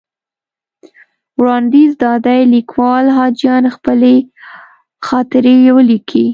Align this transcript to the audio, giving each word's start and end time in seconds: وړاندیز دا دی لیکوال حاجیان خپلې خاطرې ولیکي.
وړاندیز 1.37 1.91
دا 2.03 2.13
دی 2.25 2.41
لیکوال 2.55 3.05
حاجیان 3.17 3.63
خپلې 3.75 4.15
خاطرې 5.07 5.55
ولیکي. 5.77 6.25